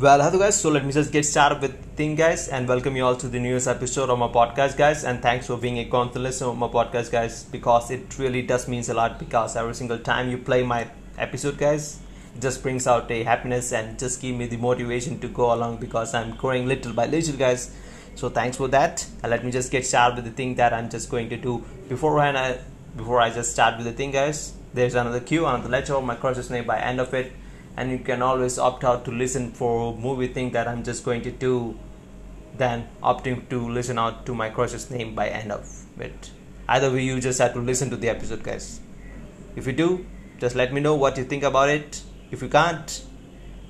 [0.00, 0.60] Well, hello guys.
[0.60, 3.26] So let me just get started with the thing, guys, and welcome you all to
[3.26, 5.02] the newest episode of my podcast, guys.
[5.02, 8.68] And thanks for being a constant listener of my podcast, guys, because it really does
[8.68, 9.18] means a lot.
[9.18, 10.86] Because every single time you play my
[11.18, 11.98] episode, guys,
[12.36, 15.78] it just brings out a happiness and just give me the motivation to go along
[15.78, 17.74] because I'm growing little by little, guys.
[18.14, 19.04] So thanks for that.
[19.24, 21.64] And let me just get started with the thing that I'm just going to do
[21.88, 22.60] before I
[22.96, 24.54] before I just start with the thing, guys.
[24.72, 27.32] There's another cue, another letter of my crush's name by end of it
[27.78, 31.22] and you can always opt out to listen for movie thing that I'm just going
[31.22, 31.78] to do
[32.56, 35.64] than opting to listen out to my crush's name by end of
[36.00, 36.32] it.
[36.68, 38.80] Either way, you just have to listen to the episode, guys.
[39.54, 40.04] If you do,
[40.38, 42.02] just let me know what you think about it.
[42.32, 43.04] If you can't,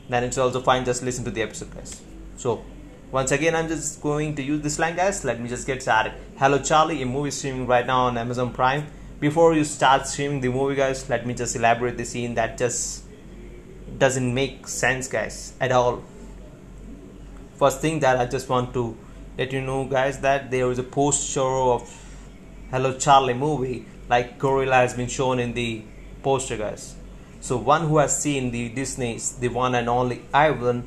[0.09, 0.87] then it's also fine.
[0.87, 2.01] Just listen to the episode, guys.
[2.39, 2.65] So,
[3.13, 5.23] once again, I'm just going to use this line, guys.
[5.23, 6.15] Let me just get started.
[6.39, 7.03] Hello, Charlie.
[7.03, 8.87] A movie streaming right now on Amazon Prime.
[9.21, 13.05] Before you start streaming the movie, guys, let me just elaborate the scene that just
[13.99, 16.03] doesn't make sense guys at all.
[17.57, 18.97] First thing that i just want to
[19.37, 21.83] let you know guys that there is a poster of
[22.71, 25.83] hello charlie movie like gorilla has been shown in the
[26.23, 26.95] poster guys.
[27.41, 30.85] So one who has seen the disney's the one and only ivan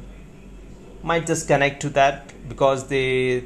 [1.03, 3.43] might just connect to that because the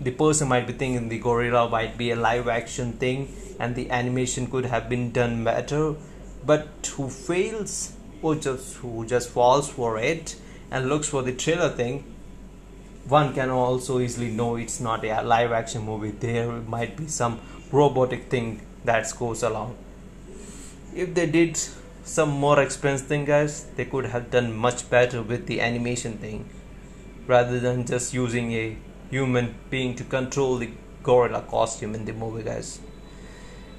[0.00, 3.90] the person might be thinking the gorilla might be a live action thing and the
[3.90, 5.94] animation could have been done better.
[6.44, 10.36] But who fails who just who just falls for it
[10.70, 12.04] and looks for the trailer thing
[13.08, 16.10] one can also easily know it's not a live action movie.
[16.10, 17.40] There might be some
[17.72, 19.76] robotic thing that goes along.
[20.94, 21.58] If they did
[22.04, 26.48] some more expensive thing guys they could have done much better with the animation thing
[27.26, 28.76] rather than just using a
[29.10, 30.70] human being to control the
[31.02, 32.80] gorilla costume in the movie guys.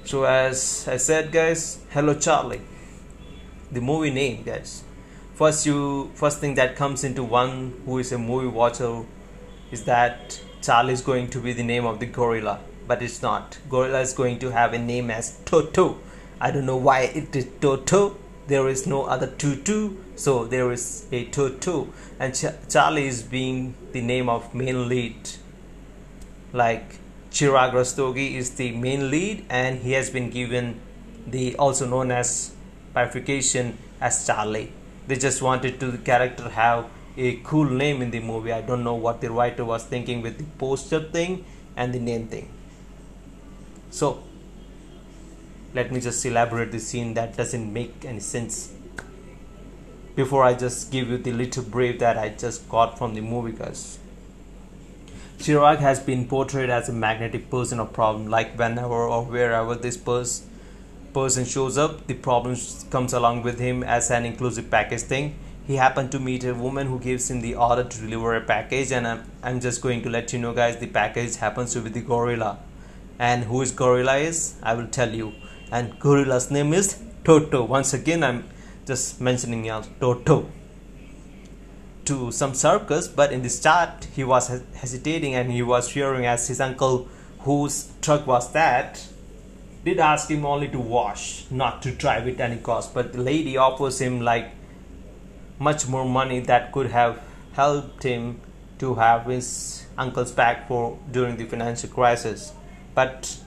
[0.04, 2.60] So as i said guys hello charlie
[3.72, 4.84] the movie name guys
[5.34, 9.02] first you first thing that comes into one who is a movie watcher
[9.70, 13.58] is that charlie is going to be the name of the gorilla but it's not.
[13.68, 15.98] Gorilla is going to have a name as toto.
[16.40, 18.16] I don't know why it is toto.
[18.48, 21.88] There is no other tutu so there is a toto.
[22.18, 25.30] And Ch- charlie is being the name of main lead.
[26.52, 26.98] Like
[27.30, 30.80] chirag rastogi is the main lead and he has been given
[31.26, 32.52] the also known as
[32.92, 34.72] bifurcation as Charlie.
[35.06, 36.86] They just wanted to the character have
[37.16, 38.52] a cool name in the movie.
[38.52, 41.44] I don't know what the writer was thinking with the poster thing
[41.76, 42.48] and the name thing.
[43.90, 44.22] So
[45.74, 48.72] let me just elaborate the scene that doesn't make any sense.
[50.14, 53.52] Before I just give you the little brief that I just got from the movie
[53.52, 53.98] guys.
[55.38, 59.96] Chirag has been portrayed as a magnetic person of problem, like whenever or wherever this
[59.96, 60.51] person
[61.12, 62.56] person shows up, the problem
[62.90, 65.36] comes along with him as an inclusive package thing.
[65.66, 68.90] He happened to meet a woman who gives him the order to deliver a package,
[68.92, 71.90] and I'm, I'm just going to let you know, guys, the package happens to be
[71.90, 72.58] the gorilla.
[73.18, 74.56] And who is gorilla is?
[74.62, 75.32] I will tell you.
[75.70, 77.64] And gorilla's name is Toto.
[77.64, 78.48] Once again, I'm
[78.86, 80.50] just mentioning y'all Toto
[82.04, 86.48] to some circus, but in the start he was hesitating and he was fearing as
[86.48, 87.08] his uncle,
[87.40, 89.06] whose truck was that,
[89.84, 92.94] did ask him only to wash, not to drive at any cost.
[92.94, 94.52] But the lady offers him like
[95.58, 97.20] much more money that could have
[97.52, 98.40] helped him
[98.78, 102.52] to have his uncle's back for during the financial crisis.
[102.94, 103.38] But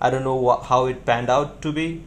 [0.00, 2.04] I don't know what, how it panned out to be.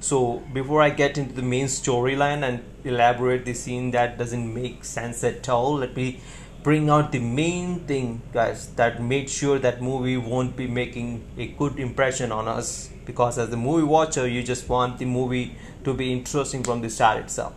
[0.00, 4.84] So before I get into the main storyline and elaborate the scene that doesn't make
[4.84, 6.20] sense at all, let me
[6.62, 11.46] bring out the main thing guys that made sure that movie won't be making a
[11.46, 12.90] good impression on us.
[13.04, 15.54] Because as the movie watcher you just want the movie
[15.84, 17.54] to be interesting from the start itself.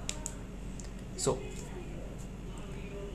[1.17, 1.39] So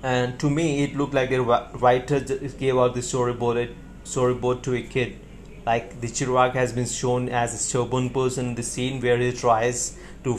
[0.02, 4.82] and to me it looked like the writer gave out the storyboard storyboard to a
[4.82, 5.18] kid.
[5.64, 9.32] Like the Chirag has been shown as a stubborn person in the scene where he
[9.32, 10.38] tries to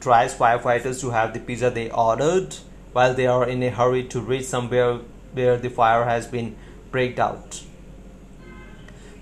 [0.00, 2.56] tries firefighters to have the pizza they ordered
[2.92, 5.00] while they are in a hurry to reach somewhere
[5.32, 6.56] where the fire has been
[6.90, 7.62] breaked out.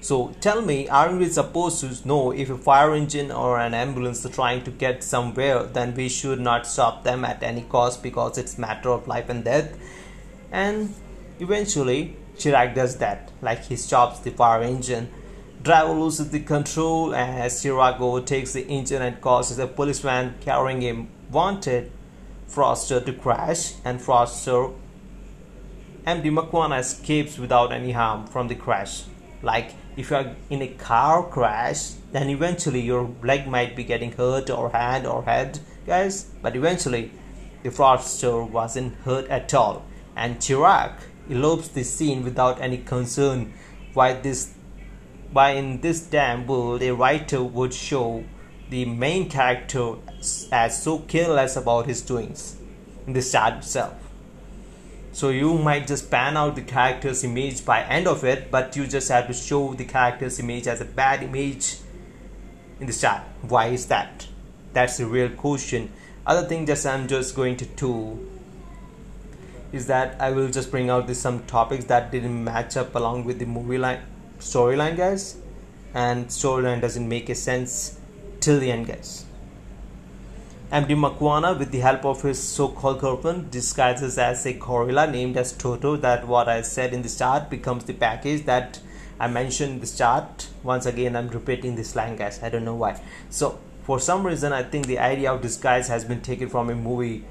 [0.03, 4.25] So tell me, aren't we supposed to know if a fire engine or an ambulance
[4.25, 8.39] are trying to get somewhere, then we should not stop them at any cost because
[8.39, 9.79] it's matter of life and death?
[10.51, 10.95] And
[11.39, 15.11] eventually, Chirag does that, like he stops the fire engine.
[15.63, 21.07] Driver loses the control as Chirag overtakes the engine and causes a policeman carrying a
[21.31, 21.93] wanted
[22.51, 24.71] Foster to crash and Foster
[26.05, 29.05] MD Makwana escapes without any harm from the crash.
[29.41, 34.11] Like if you are in a car crash, then eventually your leg might be getting
[34.11, 36.25] hurt or hand or head, guys.
[36.43, 37.13] But eventually
[37.63, 39.85] the fraudster wasn't hurt at all,
[40.17, 40.95] and Chirag
[41.31, 43.53] elopes the scene without any concern
[43.95, 44.55] why this
[45.31, 48.25] why in this damn world a writer would show
[48.71, 49.95] the main character
[50.53, 52.57] as so careless about his doings
[53.07, 53.95] in the start itself.
[55.13, 58.87] So you might just pan out the character's image by end of it, but you
[58.87, 61.79] just have to show the character's image as a bad image
[62.79, 63.23] in the start.
[63.43, 64.29] Why is that?
[64.73, 65.91] That's the real question.
[66.25, 68.31] Other thing that I'm just going to do
[69.73, 73.39] is that I will just bring out some topics that didn't match up along with
[73.39, 74.01] the movie line
[74.39, 75.37] storyline, guys,
[75.93, 78.00] and storyline doesn't make a sense
[78.41, 79.25] till the end, guys.
[80.73, 85.53] MD Makwana, with the help of his so-called girlfriend, disguises as a gorilla named as
[85.53, 85.97] Toto.
[85.97, 88.79] That what I said in the start becomes the package that
[89.19, 90.49] I mentioned in the start.
[90.63, 92.41] Once again, I'm repeating this line, guys.
[92.43, 93.03] I don't know why.
[93.31, 96.75] So, for some reason, I think the idea of disguise has been taken from a
[96.77, 97.25] movie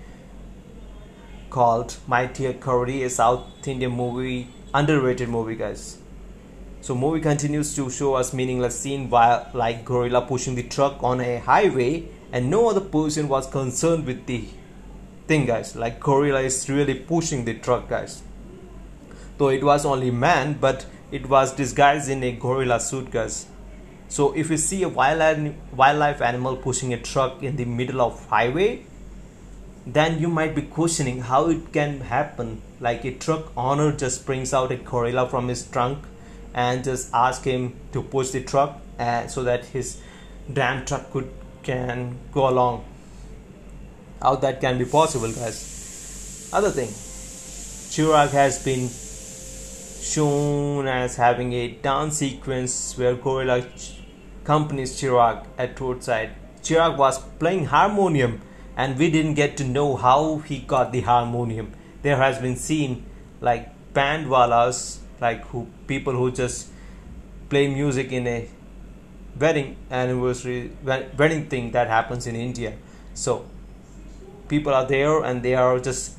[1.50, 5.98] called My Dear Karadi, a South Indian movie, underrated movie, guys.
[6.82, 11.20] So movie continues to show us meaningless scene while like gorilla pushing the truck on
[11.20, 14.46] a highway and no other person was concerned with the
[15.28, 15.76] thing guys.
[15.76, 18.24] Like gorilla is really pushing the truck guys.
[19.38, 23.48] Though it was only man but it was disguised in a gorilla suit guys.
[24.08, 28.26] So if you see a wild wildlife animal pushing a truck in the middle of
[28.28, 28.86] highway
[29.86, 32.62] then you might be questioning how it can happen.
[32.80, 36.06] Like a truck owner just brings out a gorilla from his trunk
[36.54, 40.02] and just ask him to push the truck and uh, so that his
[40.52, 41.30] damn truck could
[41.64, 42.86] can go along.
[44.22, 46.50] How that can be possible guys?
[46.52, 48.90] Other thing Chirag has been
[50.02, 53.66] shown as having a dance sequence where Gorilla
[54.44, 56.32] accompanies Chirag at roadside.
[56.62, 58.42] Chirag was playing harmonium
[58.76, 61.74] and we didn't get to know how he got the harmonium.
[62.02, 63.06] There has been seen
[63.42, 66.70] like bandwalas like who people who just
[67.50, 68.50] play music in a
[69.38, 72.74] wedding anniversary wedding thing that happens in India.
[73.14, 73.46] So
[74.48, 76.18] people are there and they are just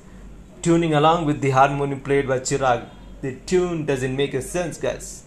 [0.63, 2.89] tuning along with the harmony played by Chirag.
[3.21, 5.25] The tune doesn't make a sense, guys.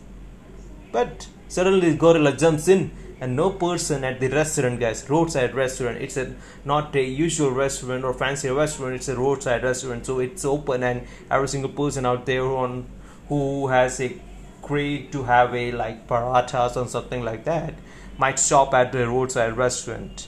[0.91, 2.91] But suddenly Gorilla jumps in
[3.23, 6.35] and no person at the restaurant guys roadside restaurant it's a
[6.65, 11.07] not a usual restaurant or fancy restaurant it's a roadside restaurant so it's open and
[11.31, 12.85] every single person out there on
[13.33, 14.15] who has a
[14.61, 17.73] crave to have a like parathas or something like that
[18.17, 20.27] might stop at the roadside restaurant.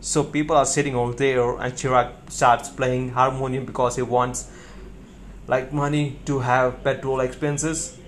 [0.00, 4.50] So people are sitting over there and Chirag starts playing harmonium because he wants
[5.46, 7.98] like money to have petrol expenses.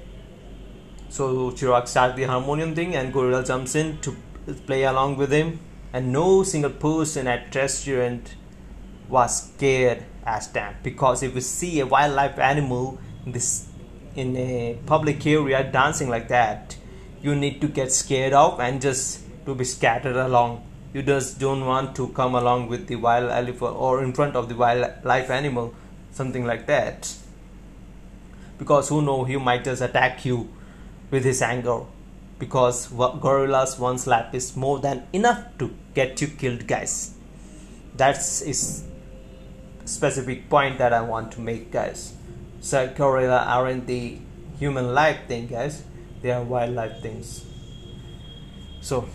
[1.08, 4.16] So Chirag starts the harmonium thing and Gorilla jumps in to
[4.66, 5.60] play along with him
[5.92, 8.34] and no single person at restaurant
[9.08, 13.69] was scared as damn because if you see a wildlife animal in this
[14.16, 16.76] in a public area dancing like that
[17.25, 20.62] you need to get scared of and just to be scattered along.
[20.93, 24.50] You just don't want to come along with the wild elephant or in front of
[24.50, 25.75] the wildlife animal
[26.12, 27.14] something like that.
[28.58, 30.50] Because who know he might just attack you
[31.10, 31.81] with his anger.
[32.38, 37.14] Because gorillas one slap is more than enough to get you killed guys.
[37.96, 38.84] That's is
[39.87, 42.15] specific point that i want to make guys
[42.64, 44.16] so gorilla aren't the
[44.58, 45.84] human life thing guys.
[46.22, 47.44] They are wildlife things.
[48.80, 49.06] So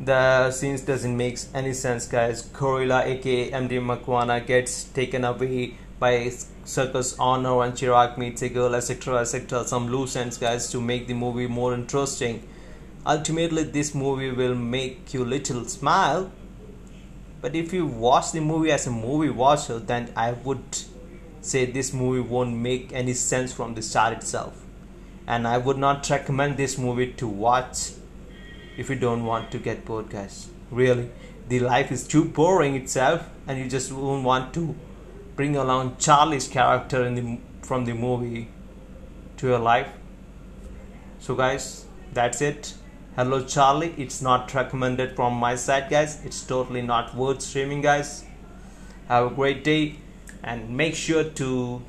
[0.00, 2.42] the scenes doesn't make any sense guys.
[2.42, 6.32] Gorilla aka md makwana gets taken away by
[6.64, 11.06] circus owner and chirag meets a girl etc etc some loose ends guys to make
[11.06, 12.42] the movie more interesting.
[13.06, 16.32] Ultimately this movie will make you little smile.
[17.40, 20.84] But if you watch the movie as a movie watcher then i would
[21.44, 24.62] say this movie won't make any sense from the start itself.
[25.26, 27.92] And i would not recommend this movie to watch
[28.76, 30.48] if you don't want to get bored guys.
[30.70, 31.10] Really.
[31.48, 34.74] The life is too boring itself and you just won't want to
[35.36, 38.48] bring along charlie's character in the from the movie
[39.38, 39.88] to your life.
[41.18, 42.74] So guys that's it.
[43.16, 43.94] Hello charlie.
[43.96, 46.24] It's not recommended from my side guys.
[46.24, 48.24] It's totally not worth streaming guys.
[49.08, 49.98] Have a great day
[50.44, 51.82] and make sure to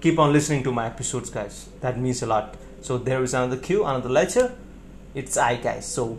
[0.00, 1.68] keep on listening to my episodes guys.
[1.80, 2.56] That means a lot.
[2.80, 4.54] So there is another q another letter
[5.14, 5.86] it's i guys.
[5.86, 6.18] So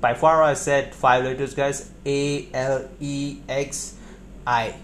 [0.00, 1.90] by far i said five letters guys.
[2.04, 3.94] A l e x
[4.46, 4.74] i.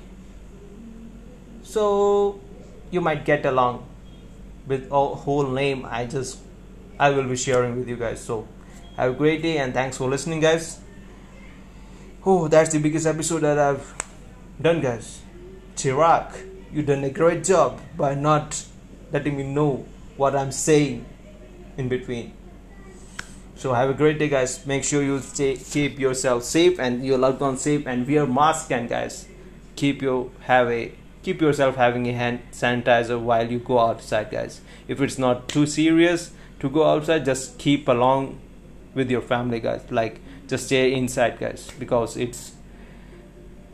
[1.63, 2.41] So
[2.91, 3.87] you might get along
[4.67, 5.87] with all whole name.
[5.89, 6.39] I just
[6.99, 8.21] i will be sharing with you guys.
[8.21, 8.47] So
[8.97, 10.79] have a great day and thanks for listening guys.
[12.25, 13.95] Oh, that's the biggest episode that I've
[14.61, 15.23] done, guys.
[15.77, 18.65] Chirag, you done a great job by not
[19.13, 21.07] letting me know what I'm saying
[21.77, 22.33] in between.
[23.55, 24.67] So have a great day, guys.
[24.67, 28.73] Make sure you stay, keep yourself safe and your loved ones safe, and wear mask.
[28.73, 29.29] And guys,
[29.77, 30.93] keep your have a
[31.23, 34.61] keep yourself having a hand sanitizer while you go outside, guys.
[34.89, 38.41] If it's not too serious to go outside, just keep along
[38.95, 39.83] with your family, guys.
[39.91, 42.53] Like just stay inside, guys, because it's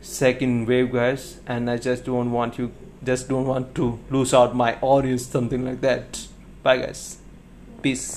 [0.01, 2.71] second wave, guys, and I just don't want you
[3.03, 6.27] just don't want to lose out my audience, something like that.
[6.63, 7.17] Bye, guys.
[7.81, 8.07] Peace.